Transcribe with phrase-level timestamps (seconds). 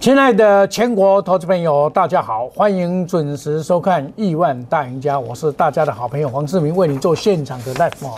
[0.00, 8.08] 亲爱的全国投资朋友，大家好，欢迎准时收看《亿万大赢家》，我是大家的好朋友黄世明，为你做现场的 live。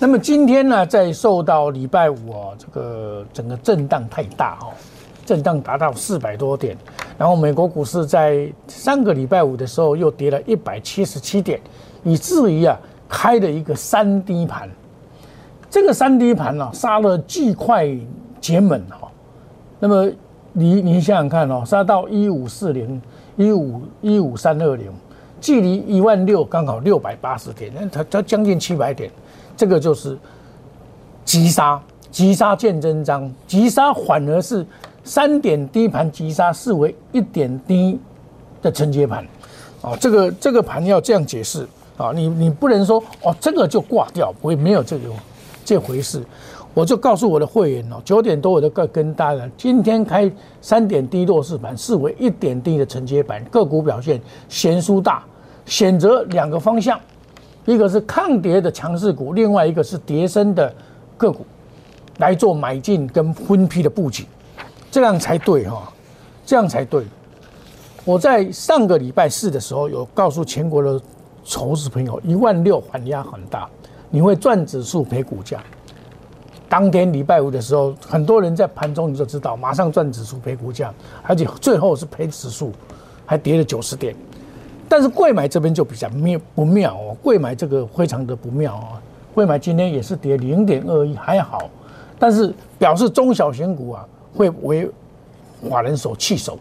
[0.00, 4.74] 那么今天呢，在受到礼拜五哦，这个整个震荡太大哦，
[5.24, 6.76] 震荡达到四百多点，
[7.16, 11.60] 然后美国股市在上个礼拜五的时候又跌了一百七十七点，
[12.02, 12.76] 以至于啊
[13.08, 14.68] 开了一个三低盘。
[15.70, 17.88] 这个三低盘呢，杀了巨快
[18.40, 19.08] 结猛哈，
[19.78, 20.10] 那么。
[20.52, 23.00] 你你想想看哦，杀到一五四零
[23.36, 24.90] 一五一五三二零，
[25.40, 29.10] 距离一万六刚好六百八十点，那它它将近七百点，
[29.56, 30.18] 这个就是
[31.24, 34.66] 急杀，急杀见真章，急杀反而是
[35.04, 37.98] 三点低盘急杀视为一点低
[38.60, 39.24] 的承接盘，
[39.82, 45.14] 哦，这个这个盘要这样解释啊，你你不能说哦这个就挂掉，不会没有这种
[45.64, 46.22] 这回事。
[46.72, 55.24] 我就告诉我的会员哦，九点多我就跟跟大家，今天开三点低弱势盘，视为一点低的承接板，个股表现悬殊大，
[55.66, 56.98] 选择两个方向，
[57.66, 60.72] 一个是抗跌的强势股，另外一个是跌升的
[61.16, 61.44] 个股，
[62.18, 64.24] 来做买进跟分批的布局，
[64.92, 65.92] 这样才对哈，
[66.46, 67.04] 这样才对。
[68.04, 71.00] 我在上个礼拜四的时候有告诉全国的
[71.44, 73.68] 筹资朋友，一万六缓压很大，
[74.08, 75.60] 你会赚指数赔股价。
[76.70, 82.70] 当天礼拜五的时候，很多人在盘中你就知道，马上赚指数赔股价，而且最后是赔指数，
[83.26, 84.14] 还跌了九十点。
[84.88, 89.02] 但是贵买这边就比较妙不妙哦，贵买这个非常的不妙啊。
[89.34, 91.68] 贵买今天也是跌零点二一，还好，
[92.20, 94.88] 但是表示中小型股啊会为
[95.68, 96.56] 法人所弃守。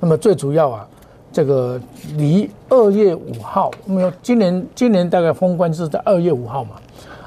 [0.00, 0.88] 那么最主要啊，
[1.32, 1.80] 这个
[2.16, 6.76] 离二月五号，没有今年今年大概封关是在二月五号嘛。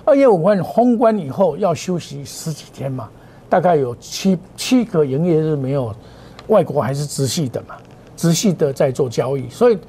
[0.06, 3.10] 二月五号封关以后要休息十几天嘛，
[3.48, 5.96] 大概有七七个营业日没有，
[6.48, 7.76] 外国还是直系的嘛，
[8.18, 9.80] 直系的在做交易，所以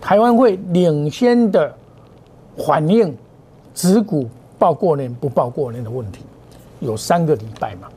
[0.00, 1.70] 台湾会领先的
[2.66, 3.14] 反映
[3.74, 4.26] 指股
[4.58, 6.20] 报过年不报过年的问题，
[6.80, 7.88] 有三个礼拜嘛，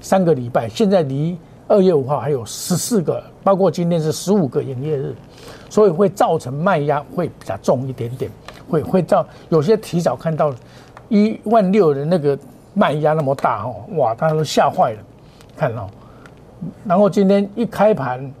[0.00, 1.36] 三个礼拜，现在离
[1.68, 5.14] 二月五号还有十四个，包括今天是十五个营业日，
[5.68, 8.30] 所以会造成卖压会比较重一点点，
[8.70, 10.54] 会会造有些提早看到。
[11.10, 12.38] 一万六的那个
[12.72, 14.98] 卖压那么大哦，哇，大家都吓坏了，
[15.56, 15.90] 看到，
[16.84, 18.32] 然后今天一开盘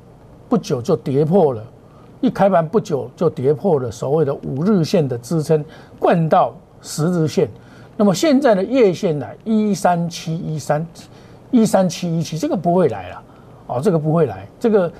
[0.48, 1.62] 不久就跌破了，
[2.20, 5.64] 一开盘不久就跌破了所谓的五日线的支撑，
[5.98, 7.48] 灌到十日线，
[7.96, 10.86] 那么现在的月线呢，一三七一三
[11.50, 13.22] 一三七一七，这个不会来了，
[13.66, 14.90] 哦，这个不会来，这个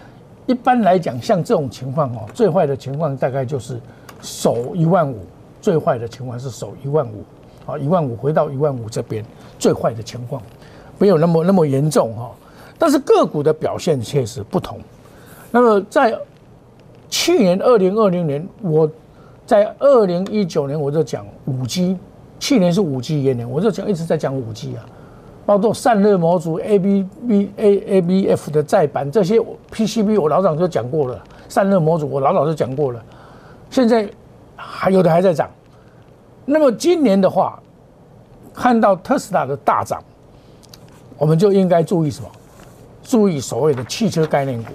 [0.47, 3.80] 一般来讲，像这种情况哦，最坏的情况大概就是
[4.20, 5.19] 守一万五，
[5.60, 7.22] 最坏的情况是守一万五。
[7.70, 9.25] 啊，一万五回到一万五这边，
[9.58, 10.42] 最坏的情况
[10.98, 12.31] 没有那么那么严重哈，
[12.78, 14.78] 但是个股的表现确实不同。
[15.50, 16.16] 那么在
[17.09, 18.88] 去年二零二零年，我
[19.47, 21.97] 在二零一九年我就讲五 G，
[22.38, 24.86] 去年是五 G 元年，我就讲一直在讲五 G 啊，
[25.44, 29.41] 包括散热模组 A B B A A B F 的再版这些
[29.72, 33.03] P C B，我老早就讲过了，散热模组我老早就讲过了，
[33.70, 34.09] 现在
[34.54, 35.50] 还有的还在涨。
[36.53, 37.62] 那么今年的话，
[38.53, 40.03] 看到特斯拉的大涨，
[41.16, 42.28] 我们就应该注意什么？
[43.05, 44.72] 注意所谓的汽车概念股，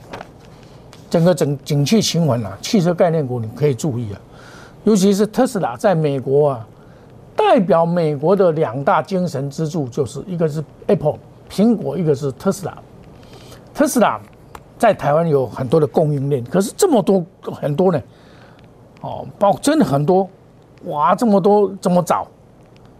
[1.09, 4.21] 整个整景气循环啊，汽车概念股你可以注意啊，
[4.85, 6.65] 尤其是特斯拉在美国啊，
[7.35, 11.19] 代表美国的两大精神支柱就是一个是 Apple
[11.49, 12.77] 苹果，一个是特斯拉。
[13.73, 14.17] 特斯拉
[14.79, 18.01] 在台湾有很多的供应链，可是这么多很多呢，
[19.01, 20.29] 哦，包真的很多。
[20.85, 22.27] 哇，这么多这么早，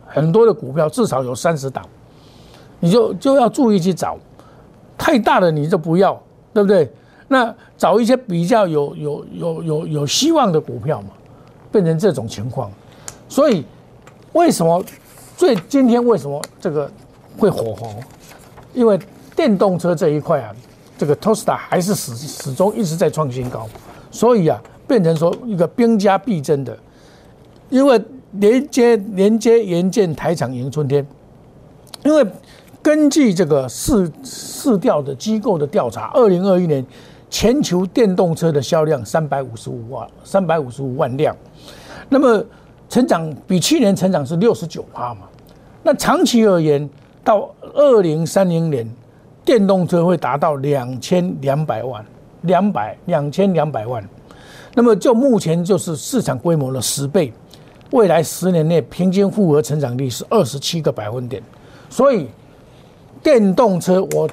[0.05, 1.83] 很多的股票至少有三十档，
[2.79, 4.17] 你就就要注意去找，
[4.97, 6.19] 太大的你就不要，
[6.53, 6.91] 对不对？
[7.27, 11.09] 那找一些比较有有有有有希望的股票嘛，
[11.71, 12.71] 变成这种情况。
[13.27, 13.65] 所以
[14.33, 14.83] 为什么
[15.35, 16.89] 最今天为什么这个
[17.37, 17.95] 会火红？
[18.73, 18.99] 因为
[19.35, 20.53] 电动车这一块啊，
[20.97, 23.67] 这个 Tesla 还是始始终一直在创新高，
[24.11, 26.77] 所以啊，变成说一个兵家必争的。
[27.69, 28.01] 因为
[28.33, 31.05] 连接连接元件台厂迎春天，
[32.03, 32.25] 因为
[32.81, 36.85] 根据这个市市调的机构的调查，二零二一年
[37.29, 41.35] 全球电动车的销量三百五十五万三百五十五万辆，
[42.09, 42.43] 那么
[42.87, 45.21] 成长比去年成长是六十九趴嘛？
[45.81, 46.87] 那长期而言，
[47.23, 48.87] 到二零三零年，
[49.43, 52.05] 电动车会达到两千两百万
[52.41, 54.07] 两百两千两百万，
[54.75, 57.33] 那么就目前就是市场规模的十倍。
[57.95, 61.41] 未来十年内平均复合成长率是二十七个百分点，
[61.89, 62.27] 所以
[63.23, 64.29] 电动车我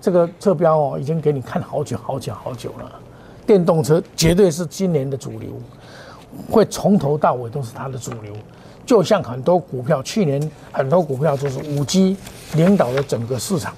[0.00, 3.00] 这个侧标哦，已经给你看好久好久好久了。
[3.44, 5.50] 电动车绝对是今年的主流，
[6.48, 8.32] 会从头到尾都是它的主流。
[8.86, 10.40] 就像很多股票，去年
[10.70, 12.16] 很多股票就是五 G
[12.54, 13.74] 领导了整个市场。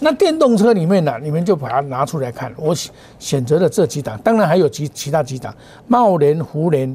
[0.00, 2.52] 那电动车里面呢，你们就把它拿出来看。
[2.58, 2.76] 我
[3.18, 5.54] 选择了这几档，当然还有其其他几档，
[5.86, 6.94] 茂联、福联、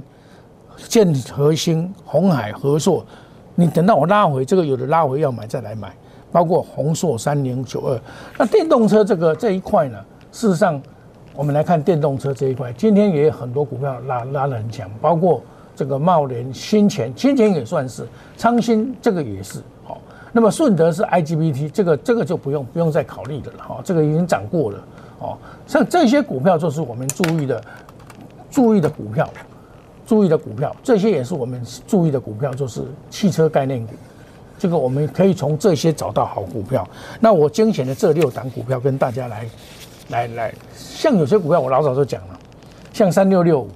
[0.77, 3.05] 建核心、红海、和硕。
[3.55, 5.93] 你等到我拉回这个，有的拉回要买再来买，
[6.31, 7.99] 包括红硕三零九二。
[8.37, 9.97] 那电动车这个这一块呢，
[10.31, 10.81] 事实上
[11.35, 15.41] 我们来看电动车这一块，今天也有很多股票拉拉得很强，包括
[15.75, 18.07] 这个茂联、新钱，新钱也算是，
[18.37, 19.61] 昌新这个也是。
[20.33, 24.77] 那么顺德是 IGBT，这个这个就不用不用再考虑的了哈，这个已经涨过了
[25.19, 25.37] 哦。
[25.67, 27.61] 像这些股票就是我们注意的
[28.49, 29.29] 注意的股票，
[30.11, 33.93] 注意的股票，这些也是我们注意的股票，就是汽车概念股。
[34.59, 36.85] 这个我们可以从这些找到好股票。
[37.21, 39.49] 那我精选的这六档股票跟大家来
[40.09, 42.37] 来来，像有些股票我老早就讲了，
[42.91, 43.69] 像三六六五，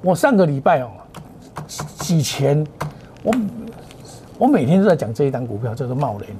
[0.00, 0.88] 我上个礼拜哦，
[1.98, 2.66] 几前
[3.22, 3.30] 我。
[4.38, 6.30] 我每天都在讲这一档股票，叫做茂联，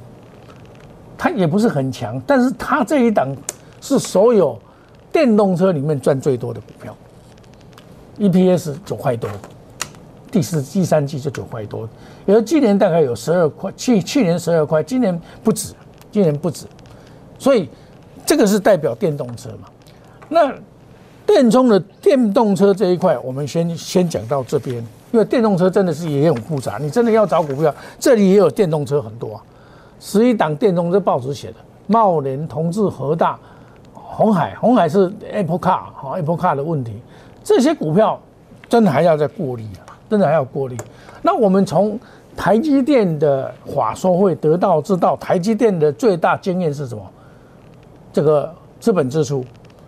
[1.19, 3.29] 它也不是很强，但是它这一档
[3.83, 4.59] 是所有
[5.13, 6.97] 电动车里面赚最多的股票
[8.19, 9.29] ，EPS 九块多，
[10.31, 11.89] 第四、第三季就九块多，
[12.27, 15.75] 有今年大概有十二块，去去年十二块，今年不止，
[16.11, 16.67] 今年不止，
[17.39, 17.69] 所以
[18.25, 19.69] 这个是代表电动车嘛？
[20.29, 20.53] 那
[21.25, 24.85] 电充的电动车这一块，我们先先讲到这边。
[25.13, 29.43] 因为电动车真的是也很复杂，你真的要找股票，这里也有电动车很多啊。
[29.99, 31.55] 十一档电动车报纸写的，
[31.87, 33.39] 茂联、同志、和大、
[33.95, 37.01] 红海，红海是 Apple Car 哈，Apple Car 的问题，
[37.47, 38.21] 这些股票
[38.69, 40.77] 真的还要再过滤啊，真的还要过滤。
[41.23, 41.97] 那我们从
[42.37, 47.09] 台积电的话说会得到知道，台积电的最大经验是什么？
[48.13, 49.45] 这个资本支出，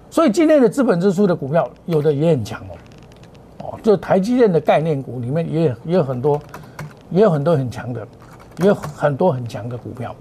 [0.08, 3.66] 所以今天的资本支出的股票有的也很强哦。
[3.66, 6.40] 哦就台积电的概念股里面也也有很多，
[7.10, 8.06] 也有很多很强的，
[8.58, 10.14] 也有很多很强的股票。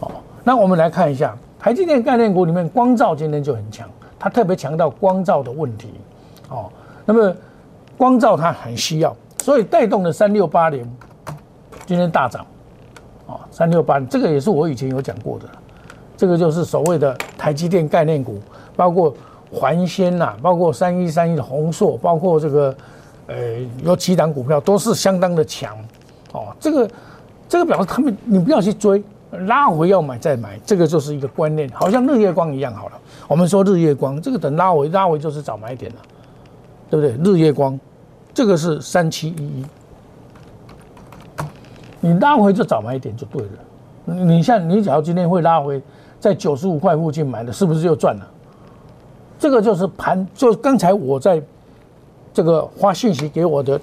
[0.00, 0.10] 哦，
[0.42, 3.86] 那我们来看一下台积电概念股里面，光照今天就很强，
[4.18, 5.90] 它特别强调光照的问题。
[6.50, 6.70] 哦，
[7.06, 7.34] 那么
[7.96, 10.86] 光照它很需要，所以带动的三六八零
[11.86, 12.44] 今天大涨。
[13.26, 15.46] 哦，三六八这个也是我以前有讲过的，
[16.16, 18.38] 这个就是所谓的台积电概念股，
[18.76, 19.14] 包括。
[19.52, 22.72] 环纤呐，包括三一三一的宏硕，包括这个，
[23.26, 23.36] 呃，
[23.82, 25.76] 有几档股票都是相当的强，
[26.32, 26.88] 哦，这个，
[27.48, 29.02] 这个表示他们你不要去追，
[29.48, 32.92] 拉回要买再买，这个就是一个观念，好像日月光一样好了。
[33.26, 35.98] 我们说日月光，这个等拉回拉回就是早买点了，
[36.90, 37.32] 对不对？
[37.32, 37.78] 日月光，
[38.34, 39.64] 这个是三七一一，
[42.00, 43.48] 你拉回就早买一点就对了。
[44.04, 45.80] 你像你假如今天会拉回
[46.18, 48.28] 在九十五块附近买的，是不是就赚了？
[49.38, 51.40] 这个就是盘，就刚才我在
[52.34, 53.80] 这个发信息给我的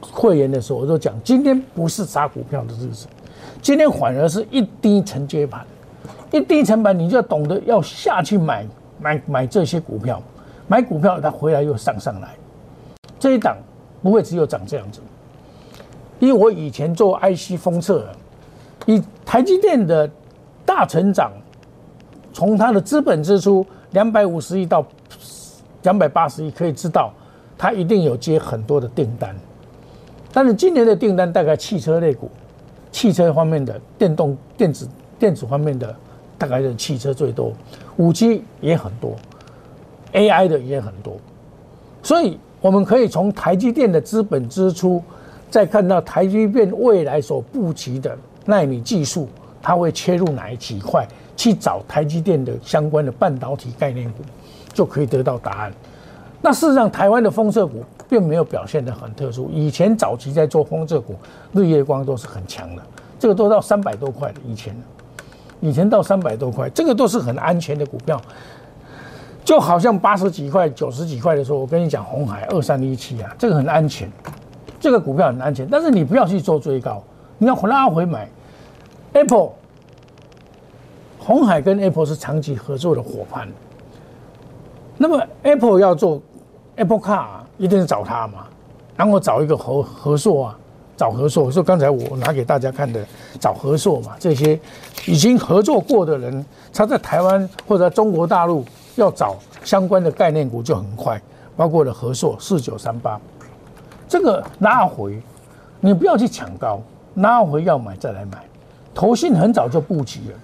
[0.00, 3.06] 会员的时候，我就讲，今天不是杀股票的日子，
[3.60, 5.64] 今天反而是一低承接盘，
[6.32, 8.66] 一低成本，你就懂得要下去买
[8.98, 10.20] 买买这些股票，
[10.70, 12.28] 买股票它回来又上上来，
[13.18, 13.56] 这一档
[14.04, 15.00] 不会只有涨这样子，
[16.20, 18.06] 因为我以前做 IC 封测，
[18.86, 20.08] 以台积电的
[20.64, 21.32] 大成长，
[22.32, 23.66] 从它的资本支出。
[23.90, 24.86] 两百五十亿到
[25.82, 27.12] 两百八十亿，可以知道，
[27.58, 29.34] 它一定有接很多的订单。
[30.32, 32.30] 但是今年的订单大概汽车类股、
[32.92, 35.92] 汽车方面的电动电子电子方面的，
[36.38, 37.52] 大概是汽车最多，
[37.96, 39.16] 五 G 也很多
[40.12, 41.16] ，AI 的也很多。
[42.02, 45.02] 所以我们可以从台积电的资本支出，
[45.50, 49.28] 再看到台积电未来所布局的纳米技术，
[49.62, 51.06] 它会切入哪几块？
[51.36, 54.18] 去找台积电的相关的半导体概念股，
[54.74, 55.72] 就可以得到答案。
[56.42, 59.50] 那事实上，台湾的风色股并没有表现得很特殊。
[59.50, 61.14] 以前早期在做风色股，
[61.54, 62.82] 日月光都是很强的，
[63.18, 64.40] 这个都到三百多块的。
[64.46, 64.76] 以前，
[65.60, 68.20] 以前到三百多块，这个都是很安全的股票。
[69.50, 74.08] 就好像八十几块、九十几块的时候，我跟你讲，红海二三一七啊，这个很安全，
[74.78, 75.66] 这个股票很安全。
[75.68, 77.02] 但是你不要去做追高，
[77.36, 78.28] 你要回拉回买
[79.12, 79.48] Apple。
[81.18, 83.48] 红海跟 Apple 是长期合作的伙伴，
[84.96, 86.22] 那么 Apple 要做
[86.76, 87.26] Apple Car，
[87.58, 88.46] 一定是找他嘛，
[88.94, 90.58] 然后找一个合合作啊，
[90.96, 91.50] 找合作。
[91.50, 93.04] 说刚才我拿给大家看的，
[93.40, 94.56] 找合作嘛，这些
[95.08, 98.64] 已经合作过的人，他在台湾或者中国大陆
[99.00, 101.20] 要找相关的概念股就很快，
[101.56, 103.18] 包括了合硕四九三八，
[104.06, 105.20] 这个拉回，
[105.80, 106.80] 你不要去抢高，
[107.14, 108.44] 拉回要买再来买，
[108.94, 110.38] 投信很早就布局了。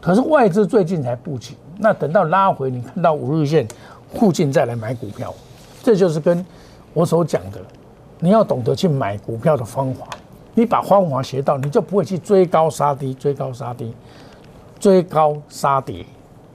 [0.00, 3.66] 可是外资最近才布局，那等到拉回，你看到五日线
[4.14, 5.34] 附近再来买股票，
[5.82, 6.44] 这就是跟
[6.92, 7.58] 我所讲的，
[8.20, 10.06] 你要懂得去买股票的方法。
[10.54, 13.94] 你把方法学到，你就不会去追高杀低，追高杀低，
[14.80, 16.04] 追高杀跌，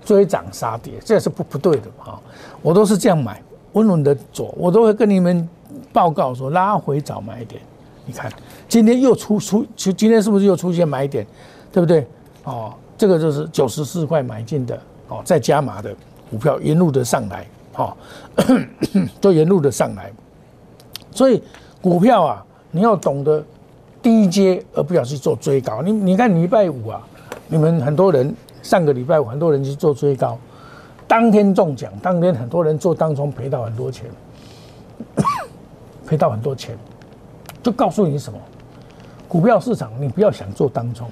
[0.05, 2.19] 追涨杀跌，这也是不不对的啊！
[2.61, 3.41] 我都是这样买，
[3.73, 5.47] 稳稳的走，我都会跟你们
[5.91, 7.61] 报告说拉回早买点。
[8.05, 8.31] 你看
[8.67, 11.25] 今天又出出，今今天是不是又出现买点，
[11.71, 12.05] 对不对？
[12.43, 15.95] 哦，这个就是九十四块买进的哦，再加码的
[16.29, 17.95] 股票沿路的上来，哈，
[19.21, 20.11] 都沿路的上来，
[21.11, 21.41] 所以
[21.81, 23.43] 股票啊，你要懂得。
[24.03, 25.81] 低阶，而不要去做追高。
[25.81, 27.01] 你你看礼拜五啊，
[27.47, 30.39] 你们很多人上个礼拜很多人去做追高，
[31.07, 34.09] 当天中奖，当天很多人做当中赔到很多钱，
[36.07, 36.75] 赔到很多钱，
[37.61, 38.39] 就告诉你什么？
[39.27, 41.09] 股票市场你不要想做当中，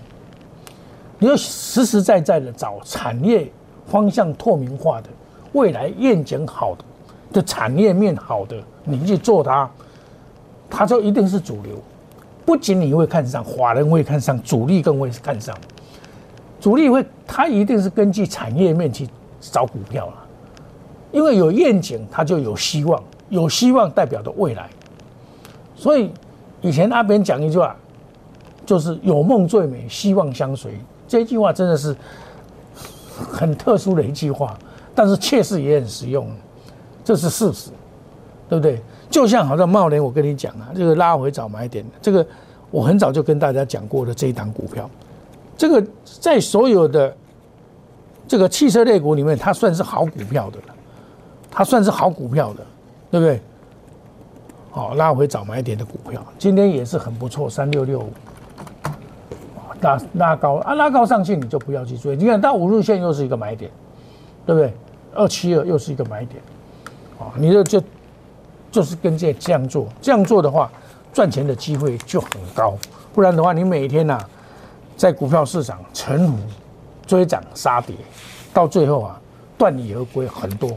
[1.19, 3.51] 你要实实在在的找产业
[3.85, 5.09] 方向透明化的、
[5.51, 6.83] 未来愿景好的、
[7.33, 8.55] 的产业面好的，
[8.85, 9.69] 你去做它，
[10.69, 11.75] 它就一定是主流。
[12.45, 15.55] 不仅你会看上，华人会看上，主力更会看上。
[16.61, 19.09] 主力会，他一定是根据产业面去
[19.41, 20.13] 找股票了，
[21.11, 24.69] 因为有愿景，它就有希望，有希望代表的未来。
[25.75, 26.11] 所以
[26.61, 27.75] 以前那边讲一句话，
[28.63, 30.71] 就是“有梦最美，希望相随”。
[31.07, 31.95] 这句话真的是
[33.15, 34.55] 很特殊的一句话，
[34.93, 36.29] 但是确实也很实用，
[37.03, 37.71] 这是事实，
[38.47, 38.79] 对不对？
[39.09, 42.25] 就像好像茂联，我跟你讲啊，这个拉回早买点，这个
[42.69, 44.87] 我很早就跟大家讲过的这一档股票，
[45.61, 47.15] 这个在所有的
[48.27, 50.73] 这个汽车类股里面，它算是好股票的了，
[51.51, 52.65] 它算是好股票的，
[53.11, 53.39] 对不对？
[54.71, 58.11] 好，拉回早买点的股票，今天也是很不错，三六六五，
[59.81, 63.69] 拉拉高啊，拉高上去你就不要去追，你看到五日线又是一个买点，
[64.47, 64.73] 对不对？
[65.13, 66.41] 二七二又是一个买点，
[67.19, 67.79] 啊，你就就。
[68.71, 70.71] 就是跟这这样做，这样做的话，
[71.11, 72.73] 赚钱的机会就很高。
[73.13, 74.17] 不然的话，你每天呐，
[75.01, 76.37] 在股票市场沉浮、
[77.07, 77.95] 追涨杀跌，
[78.53, 79.19] 到最后啊，
[79.57, 80.69] 断尾而归很多。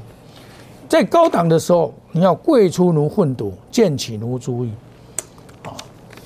[0.88, 4.72] 在高档的时候，你要贵出如粪土，贱起如猪意。
[5.64, 5.76] 啊，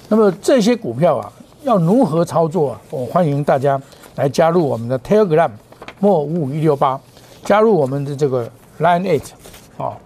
[0.08, 1.32] 那么这些股票啊，
[1.64, 2.80] 要如何操作啊？
[2.90, 3.82] 我欢迎大家
[4.14, 5.50] 来加入我们的 Telegram
[5.98, 7.00] 莫五五一六八，
[7.44, 9.30] 加入我们的这个 Line Eight
[9.76, 9.98] 啊。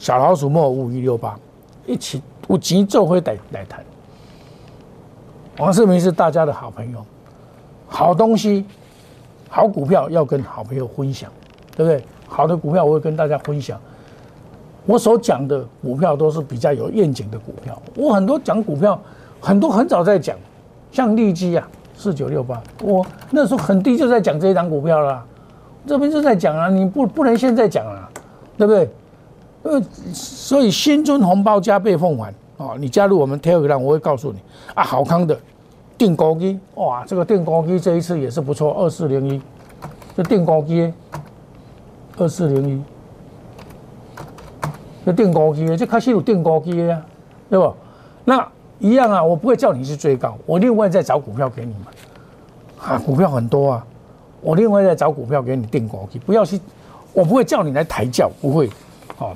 [0.00, 1.38] 小老鼠莫五五一六八，
[1.86, 3.84] 一起我急奏会来来谈。
[5.58, 7.06] 王世明是大家的好朋友，
[7.92, 8.64] 好东西、
[9.48, 11.28] 好股票要跟好朋友分享，
[11.76, 12.02] 对不对？
[12.28, 13.78] 好的股票我会跟大家分享。
[14.86, 17.76] 我所讲的股票都是比较有愿景的股票。
[17.96, 18.98] 我很多讲股票，
[19.40, 20.36] 很多很早在讲，
[20.92, 25.22] 像利基啊，四九六八，我那时候很低就在讲这一档股票了，
[25.86, 28.08] 这边就在讲啊，你不不能现在讲啊，
[28.56, 28.88] 对不对？
[29.62, 29.82] 呃，
[30.14, 32.74] 所以新春红包加倍奉还啊！
[32.78, 34.38] 你加入我们 Telegram，我会告诉你
[34.74, 35.38] 啊，好康的
[36.00, 39.42] 定高机哇，这个定高机这一次也是不错，二四零一，
[40.16, 40.90] 这定高机，
[42.16, 42.82] 二四零一，
[45.04, 47.04] 这定高机，这开始有定高机呀，
[47.50, 47.74] 对不？
[48.24, 51.82] 那一样啊，我不会叫你去追高，我另外再找股票给你们
[52.78, 53.86] 啊，股票很多啊，
[54.40, 56.58] 我另外再找股票给你定高机，不要去，
[57.12, 58.70] 我不会叫你来抬轿，不会，
[59.18, 59.32] 哦。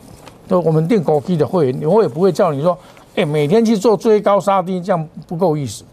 [0.48, 2.78] 都我们定高基的会员，我也不会叫你说，
[3.16, 5.84] 哎，每天去做追高杀低，这样不够意思，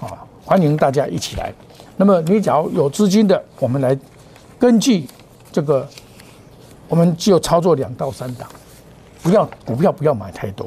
[0.00, 1.52] 啊，欢迎大家一起来。
[1.96, 3.98] 那么你只要有资金的，我们来
[4.58, 5.06] 根据
[5.50, 5.86] 这个，
[6.88, 8.48] 我们就操作两到三档，
[9.22, 10.66] 不要股票不要买太多，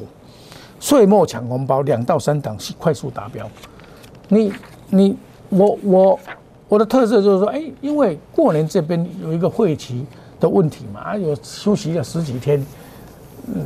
[0.78, 3.48] 岁末抢红包两到三档是快速达标。
[4.28, 4.52] 你
[4.90, 5.16] 你
[5.48, 6.20] 我我
[6.68, 10.04] 我的特色就是说，哎，因为过年这边有一个会期
[10.38, 12.64] 的问题嘛，啊，有休息了十几天。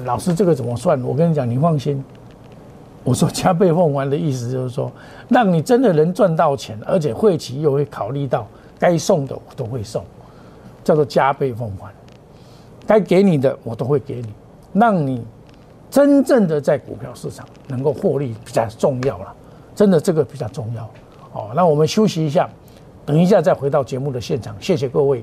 [0.04, 1.00] 老师，这个怎么算？
[1.02, 2.02] 我跟你讲，你放心。
[3.06, 4.90] 我说加倍奉还的意思就是说，
[5.28, 8.48] 让你真的能赚到钱，而且会期又会考虑到
[8.80, 10.04] 该送的我都会送，
[10.82, 11.88] 叫做加倍奉还。
[12.84, 14.34] 该给你的我都会给你，
[14.72, 15.24] 让你
[15.88, 19.32] 真正的在股票市场能够获利比较重要了。
[19.72, 20.82] 真的这个比较重要。
[21.32, 22.50] 哦，那我们休息一下，
[23.04, 24.56] 等一下再回到节目的现场。
[24.60, 25.22] 谢谢各位。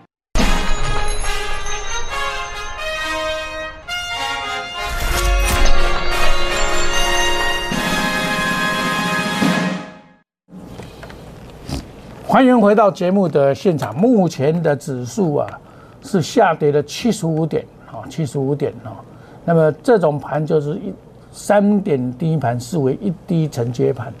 [12.31, 13.93] 欢迎回到节目的现场。
[13.93, 15.59] 目前的指数啊
[16.01, 18.95] 是下跌了七十五点，啊，七十五点啊。
[19.43, 20.93] 那么这种盘就是一
[21.33, 24.13] 三点低盘视为一低承接盘，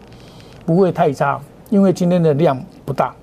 [0.65, 1.39] 不会太差，
[1.69, 3.15] 因为今天的量不大，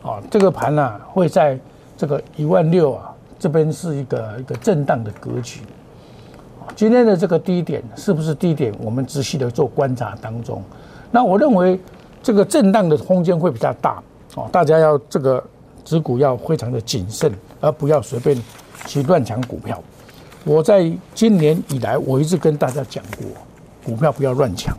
[0.00, 1.58] 啊，这个盘呢会在
[1.96, 5.62] 这个一万六啊这边是一个一个震荡的格局，
[6.76, 8.72] 今天的这个低点是不是低点？
[8.80, 10.62] 我们仔细的做观察当中，
[11.10, 11.80] 那我认为
[12.22, 14.00] 这个震荡的空间会比较大，
[14.52, 15.42] 大家要这个
[15.84, 18.36] 持股要非常的谨慎，而不要随便
[18.86, 19.82] 去乱抢股票。
[20.44, 23.26] 我在今年以来，我一直跟大家讲过，
[23.84, 24.76] 股票不要乱抢，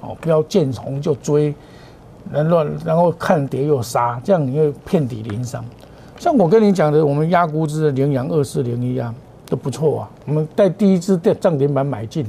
[0.00, 1.54] 哦，不要见红就追，
[2.30, 5.64] 然后然后看跌又杀，这样你会遍体鳞伤。
[6.18, 9.12] 像我跟你讲的，我们压估值的羚羊二四零一啊，
[9.46, 10.10] 都不错啊。
[10.26, 12.24] 我们在第一支跌涨停板买进，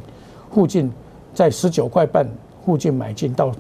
[0.52, 0.92] 附近
[1.34, 2.26] 在十九块半
[2.66, 3.52] 附近买进，到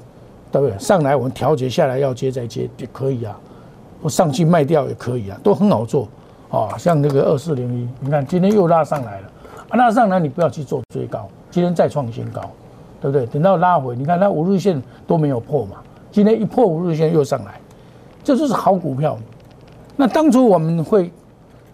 [0.51, 0.77] 对不对？
[0.77, 3.39] 上来我们调节下来要接再接也可以啊，
[4.01, 6.07] 我上去卖掉也可以啊，都很好做。
[6.49, 9.31] 啊，像那个二四零一，你看今天又拉上来了，
[9.69, 12.41] 啊，拉上来你不要去做追高，今天再创新高，
[12.99, 13.25] 对不对？
[13.27, 15.77] 等到拉回，你看它五日线都没有破嘛，
[16.11, 17.57] 今天一破五日线又上来，
[18.21, 19.17] 这就是好股票。
[19.95, 21.09] 那当初我们会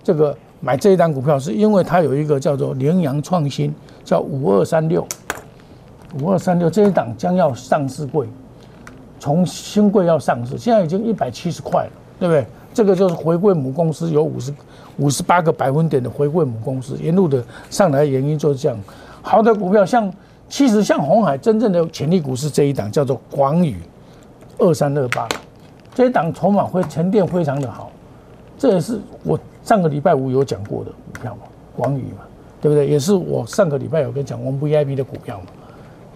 [0.04, 5.04] 这个买这一单股票，是因为它有一个叫做羚羊创新，叫五二三六，
[6.22, 8.28] 五二三六这一档将要上市柜，
[9.20, 12.46] 从新贵要上市，现在已经一百七十块了，对不对？
[12.74, 14.54] 这个就是回归母公司有五十
[14.98, 18.78] 五十八个百分点的回归母公司，沿路的上来原因就是这样。
[19.24, 20.14] 好的股票像
[20.48, 23.78] 其实像红海真正的潜力股是这一档叫做广宇
[24.60, 25.28] 二三二八，
[25.96, 27.92] 这一档筹码会沉淀非常的好，
[28.58, 31.42] 这也是我上个礼拜五有讲过的股票嘛，
[31.76, 32.24] 广宇嘛，
[32.62, 32.88] 对不对？
[32.88, 35.48] 也是我上个礼拜有跟讲我们 VIP 的股票嘛，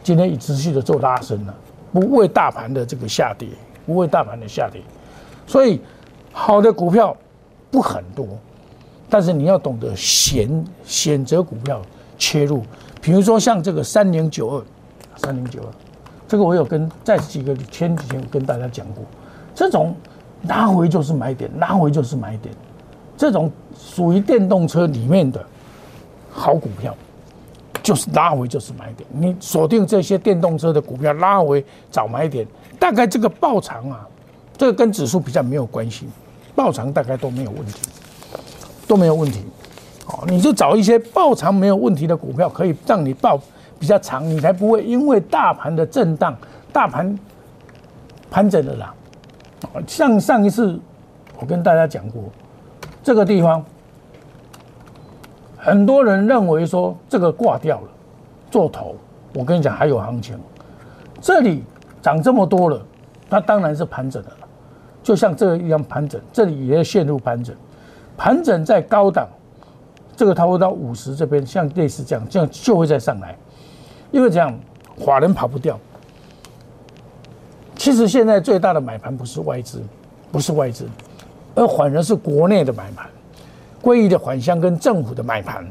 [0.04, 1.56] 今天已持续的做拉升了，
[1.92, 3.48] 不为大盘的这个下跌，
[3.86, 4.82] 不为大盘的下跌，
[5.46, 5.80] 所以。
[6.34, 7.14] 好的股票
[7.70, 8.26] 不很多，
[9.10, 11.82] 但是你要懂得选选择股票
[12.18, 12.64] 切入。
[13.02, 14.64] 比如说像这个三零九二，
[15.18, 15.68] 三零九二，
[16.30, 19.04] 这个我有跟在几个前几天跟大家讲过，
[19.54, 19.94] 这种
[20.48, 22.56] 拉回就是买点，拉回就是买点，
[23.18, 25.46] 这种属于电动车里面的
[26.32, 26.96] 好股票，
[27.84, 29.08] 就是拉回就是买点。
[29.12, 32.46] 你锁定这些电动车的股票，拉回找买点，
[32.80, 34.08] 大概这个爆长啊。
[34.58, 36.08] 这个跟指数比较没有关系，
[36.54, 37.82] 爆长大概都没有问题，
[38.88, 39.44] 都没有问题。
[40.06, 43.40] 哦，你就找一些爆长没有问题的股票，可以让你爆
[43.80, 46.36] 比较长，你才不会因为大盘的震荡，
[46.72, 47.18] 大盘
[48.30, 48.94] 盘整的啦。
[49.88, 50.80] 像上一次
[51.40, 52.24] 我跟大家讲过，
[53.02, 53.66] 这个地方
[55.64, 57.88] 很多人认为说这个挂掉了，
[58.50, 58.96] 做头。
[59.36, 60.36] 我跟你讲还有行情，
[61.22, 61.64] 这里
[62.02, 62.82] 涨这么多了，
[63.30, 64.38] 它当然是盘整的了。
[65.04, 67.56] 就像这个一样盘整，这里也陷入盘整，
[68.18, 69.28] 盘整在高档，
[70.16, 73.38] 这个它会到五十这边，像类似这样，这样就会再上来，
[74.10, 74.52] 因为这样
[74.98, 75.80] 法人跑不掉。
[77.76, 79.80] 其实现在最大的买盘不是外资，
[80.32, 80.88] 不是外资，
[81.54, 83.08] 而反而是国内的买盘，
[83.82, 85.66] 归于的返乡跟政府的买盘，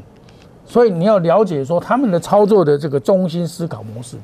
[0.65, 4.17] 所以你要了解说他们的操作的这个中心思考模式。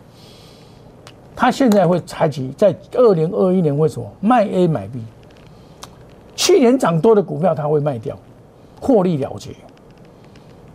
[1.36, 5.00] 他现在会采取在二零二一年为什么卖 A 买 B？
[6.36, 8.18] 去年涨多的股票他会卖掉，
[8.82, 9.52] 获利了结，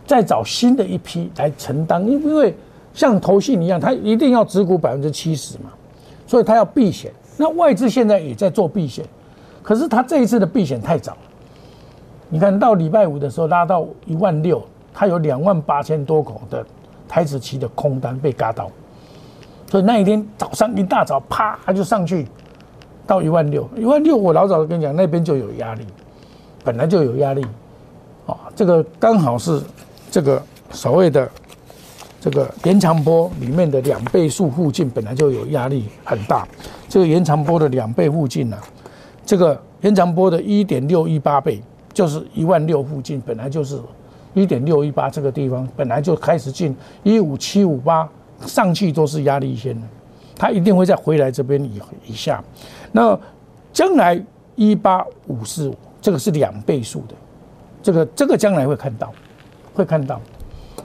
[0.07, 2.01] 再找新的一批来承担。
[2.07, 2.55] 因因为
[2.93, 5.71] 像投信一样，他一定要持股百分之七十嘛，
[6.25, 7.11] 所以他要避险。
[7.35, 9.05] 那外资现在也在做避险，
[9.61, 11.17] 可是他这一次的避险太早。
[12.33, 14.59] 你看到礼拜五的时候拉到一万六，
[14.91, 16.65] 它有两万八千多口的
[17.07, 18.71] 台子期的空单被嘎到。
[19.69, 22.27] 所以那一天早上一大早，啪就上去
[23.05, 25.85] 到一万六，一万六我老早跟你讲，那边就有压力，
[26.63, 27.45] 本来就有压力，
[28.25, 29.61] 啊，这个刚好是
[30.09, 30.41] 这个
[30.71, 31.29] 所谓的
[32.19, 36.47] 这个延长波里面的两倍数附近，本来就有压力很大。
[36.89, 38.57] 这个延长波的两倍附近呢，
[39.23, 41.61] 这个延长波的一点六一八倍，
[41.93, 43.79] 就是一万六附近，本来就是
[44.33, 48.09] 一点六一八这个地方本来就开始进一五七五八
[48.47, 49.87] 上去都是压力线的，
[50.35, 52.43] 它一定会再回来这边以以下。
[52.91, 53.17] 那
[53.71, 54.19] 将来
[54.55, 57.15] 一八五四五这个是两倍数的，
[57.81, 59.13] 这个这个将来会看到，
[59.73, 60.19] 会看到。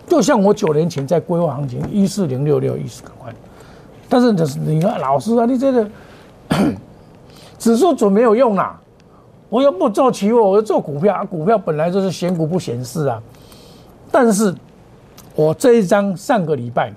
[0.06, 3.32] 就像我九年前在规划行情一四零六六一十块，
[4.08, 5.90] 但是是你看老师啊，你这个
[7.58, 8.80] 指数准没有用啦。
[9.48, 13.22] 我又不做期货，我要做股票，股票本来就是选股不显市啊。
[14.10, 14.54] 但是
[15.34, 16.92] 我这一张上个礼拜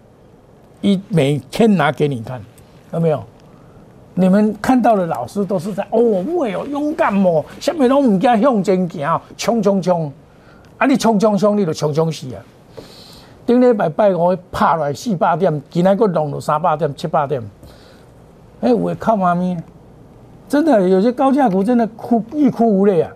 [0.82, 2.42] 一每天拿给你看，
[2.94, 3.24] 有没有？
[4.14, 6.00] 你们看到的老师都是在哦，
[6.36, 10.12] 喂哦，勇敢哦，下面拢唔惊向前行，冲冲冲，
[10.78, 12.44] 啊你冲冲冲，你就冲冲死啊！
[13.46, 17.42] 顶礼拜拜五拍来四百点，今天佫弄到三百点、七百点，
[18.60, 19.58] 哎，我靠妈咪！
[20.52, 23.12] 真的有些高价股真的哭欲哭无泪啊！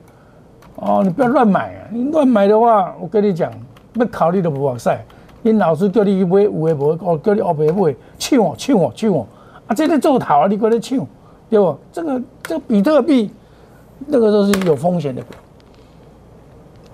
[0.77, 1.83] 哦，你不要乱买啊！
[1.91, 3.51] 你乱买的话，我跟你讲，
[3.95, 4.97] 要考虑都不划算。
[5.43, 9.27] 因老师叫你买有诶无，哦叫你后边买，抢哦抢哦抢哦！
[9.67, 11.05] 啊，这个做头啊，你搁咧抢，
[11.49, 11.77] 对不？
[11.91, 13.29] 这个这个比特币，
[14.07, 15.21] 那个都是有风险的，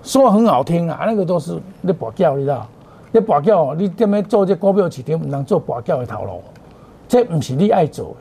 [0.02, 2.66] 说很好听啊，那个都是你博叫，你知道？
[3.12, 6.42] 你博叫，你踮咧做这股票市场，唔能做博叫的头路，
[7.06, 8.16] 这唔是你爱做的。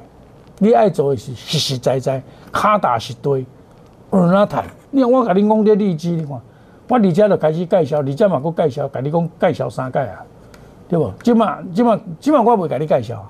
[0.64, 2.22] 你爱做的是实实在在，
[2.52, 3.44] 卡打实对，
[4.14, 4.64] 有哪谈？
[4.92, 6.40] 你看我甲你讲这例子，你看，
[6.88, 10.24] 我而家就开始介绍，而家嘛搁介绍，甲你讲介绍三届啊，
[10.88, 11.12] 对不？
[11.24, 13.28] 即嘛即嘛即嘛我袂甲你介绍，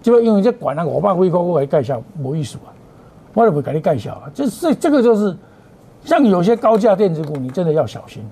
[0.00, 2.72] 即嘛因为这管啊五百几块，我甲你介绍无意思啊，
[3.34, 4.30] 我就袂甲你介绍啊。
[4.32, 5.36] 这这这个就是，
[6.06, 8.24] 像有些高价电子股，你真的要小心。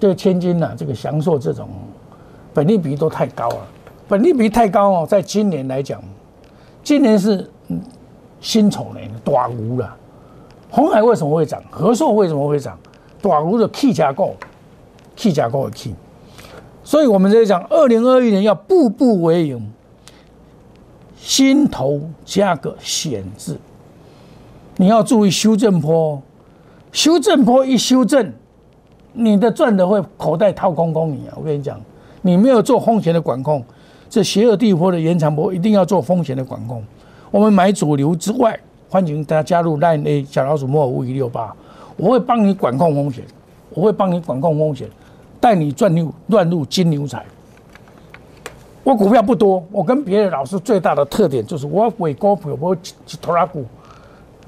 [0.00, 1.68] 这个千金呐，这个祥硕这种，
[2.52, 3.58] 本利比都太高了，
[4.08, 6.02] 本利比太高哦，在今年来讲。
[6.82, 7.48] 今年是
[8.40, 9.96] 辛丑年，大牛了。
[10.70, 11.62] 红海为什么会涨？
[11.70, 12.78] 和硕为什么会涨？
[13.20, 14.34] 大牛的 K 加购
[15.16, 15.94] ，K 加购的 K。
[16.82, 19.72] 所以我们在讲，二零二一年要步步为营，
[21.16, 23.56] 心头加个险字。
[24.76, 26.20] 你要注意修正坡，
[26.90, 28.32] 修正坡一修正，
[29.12, 31.34] 你的赚的会口袋掏空空你啊！
[31.36, 31.80] 我跟你讲，
[32.22, 33.62] 你没有做风险的管控。
[34.12, 36.84] 这邪恶地坡的延长波一定要做风险的管控。
[37.30, 41.50] 我们买主流之外，欢迎大家加入 Line A 小老鼠莫尔五一六八，
[41.96, 43.24] 我会帮你管控风险，
[43.70, 44.86] 我会帮你管控风险，
[45.40, 47.24] 带你赚入乱入金牛财。
[48.84, 53.64] 我股票不多，我跟别的老师最大的特点就是我尾股票我吃拖拉股，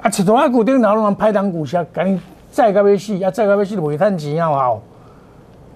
[0.03, 2.21] 啊吃拖拉股顶头人拍档股下，赶紧
[2.53, 4.83] 再到要死，啊再到要死就袂趁钱啊好。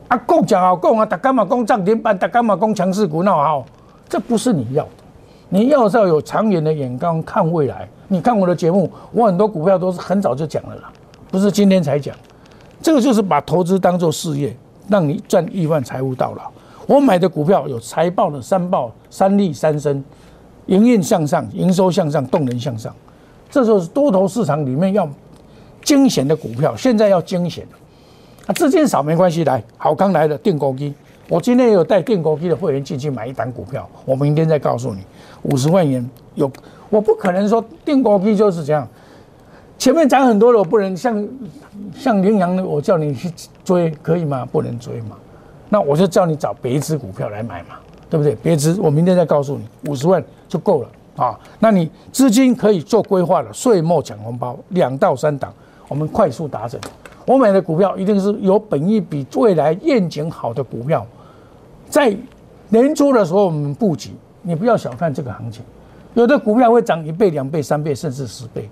[0.09, 3.64] 啊讲讲好讲啊，大家嘛讲涨停板，大家嘛讲强势股那好。
[4.08, 4.90] 这不是你要的，
[5.48, 7.88] 你要是要有长远的眼光看未来。
[8.08, 10.90] 你看我的节目，我很多股票都是很早就讲了啦，
[11.30, 12.16] 不是今天才讲。
[12.80, 14.56] 这个就是把投资当做事业，
[14.88, 16.50] 让你赚亿万财富到老。
[16.86, 20.02] 我买的股票有财报的三报三利三升，
[20.66, 22.94] 营运向上，营收向上，动能向上。
[23.50, 25.06] 这就是多头市场里面要
[25.82, 27.66] 惊险的股票，现在要惊险。
[28.46, 30.94] 啊，资金少没关系，来好康来了，电工机。
[31.28, 35.00] 我今天有带电工机的会员进去买一单股票，我明天再告诉你，
[35.42, 36.50] 五十万元有，
[36.88, 38.88] 我不可能说电工机就是这样，
[39.78, 41.28] 前面涨很多的，我不能像
[41.94, 43.30] 像羚羊，我叫你去
[43.62, 44.48] 追，可以吗？
[44.50, 45.18] 不能追嘛，
[45.68, 47.76] 那我就叫你找别支股票来买嘛，
[48.08, 48.34] 对不对？
[48.36, 51.38] 别支，我明天再告诉你，五十万就够了啊。
[51.58, 55.52] 那你资金可以做规划了，岁末抢红包，两到三档，
[55.88, 56.80] 我们快速达成。
[57.26, 61.06] 我买的股票一定是有本意比、未来愿景好的股票。
[61.88, 62.16] 在
[62.68, 64.11] 年初的时候，我们布局，
[64.42, 65.64] 你不要小看这个行情，
[66.14, 68.68] 有的股票会涨一倍、两倍、三倍，甚至十倍。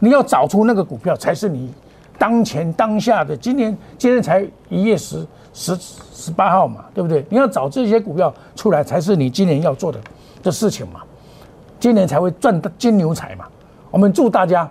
[0.00, 1.72] 你要找出那个股票，才是你
[2.18, 3.36] 当前当下的。
[3.36, 5.76] 今年今天才一月十十
[6.12, 7.24] 十八号嘛，对不对？
[7.28, 10.00] 你要找这些股票出来，才是你今年要做的
[10.42, 11.00] 的事情嘛。
[11.80, 13.44] 今年才会赚金牛财嘛。
[13.90, 14.68] 我们祝大家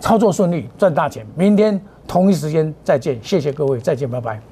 [0.00, 1.26] 操作顺利，赚大钱。
[1.34, 4.51] 明天同一时间再见，谢谢各位，再见，拜拜。